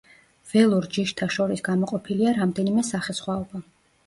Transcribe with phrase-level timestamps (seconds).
[0.53, 3.65] ველურ ჯიშთა შორის გამოყოფილია რამდენიმე სახესხვაობა.